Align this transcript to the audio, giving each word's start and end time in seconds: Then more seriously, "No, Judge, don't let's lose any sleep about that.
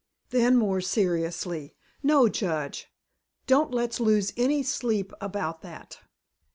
Then 0.31 0.57
more 0.57 0.81
seriously, 0.81 1.75
"No, 2.01 2.27
Judge, 2.27 2.87
don't 3.45 3.71
let's 3.71 3.99
lose 3.99 4.33
any 4.35 4.63
sleep 4.63 5.13
about 5.21 5.61
that. 5.61 5.99